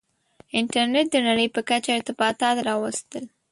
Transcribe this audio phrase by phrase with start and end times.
[0.59, 3.23] •انټرنېټ د نړۍ په کچه ارتباطات راوستل.